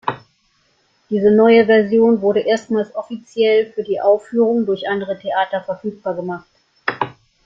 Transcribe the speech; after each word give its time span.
Diese 1.11 1.29
neue 1.29 1.67
Version 1.67 2.21
wurde 2.21 2.39
erstmals 2.39 2.95
offiziell 2.95 3.71
für 3.71 3.83
die 3.83 4.01
Aufführung 4.01 4.65
durch 4.65 4.89
andere 4.89 5.19
Theater 5.19 5.61
verfügbar 5.63 6.15
gemacht. 6.15 6.47